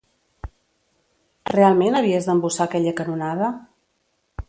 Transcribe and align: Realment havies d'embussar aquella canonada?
Realment 1.51 1.99
havies 2.01 2.31
d'embussar 2.31 2.69
aquella 2.71 2.99
canonada? 3.03 3.55